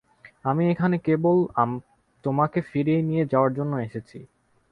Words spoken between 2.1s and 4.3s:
তোমাকে ফিরিয়ে নিয়ে যাওয়ার জন্য এসেছি।